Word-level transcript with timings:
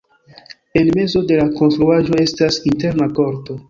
En 0.81 0.89
mezo 0.95 1.21
de 1.33 1.37
la 1.41 1.47
konstruaĵo 1.61 2.21
estas 2.27 2.61
interna 2.75 3.15
korto. 3.19 3.59